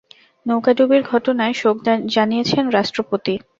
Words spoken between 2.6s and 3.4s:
রাষ্ট্রপতি।